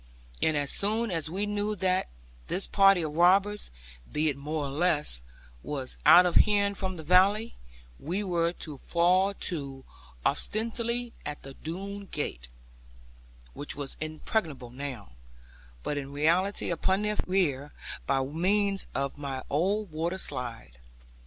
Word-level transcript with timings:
And 0.41 0.57
as 0.57 0.71
soon 0.71 1.11
as 1.11 1.29
we 1.29 1.45
knew 1.45 1.75
that 1.75 2.07
this 2.47 2.65
party 2.65 3.03
of 3.03 3.15
robbers, 3.17 3.69
be 4.11 4.29
it 4.29 4.35
more 4.35 4.65
or 4.65 4.71
less, 4.71 5.21
was 5.61 5.95
out 6.07 6.25
of 6.25 6.37
hearing 6.37 6.73
from 6.73 6.97
the 6.97 7.03
valley, 7.03 7.53
we 7.99 8.23
were 8.23 8.51
to 8.53 8.79
fall 8.79 9.35
to, 9.35 9.85
ostensibly 10.25 11.13
at 11.23 11.43
the 11.43 11.53
Doone 11.53 12.07
gate 12.07 12.47
(which 13.53 13.75
was 13.75 13.95
impregnable 14.01 14.71
now), 14.71 15.11
but 15.83 15.99
in 15.99 16.11
reality 16.13 16.71
upon 16.71 17.03
their 17.03 17.17
rear, 17.27 17.71
by 18.07 18.23
means 18.23 18.87
of 18.95 19.19
my 19.19 19.43
old 19.51 19.91
water 19.91 20.17
slide. 20.17 20.79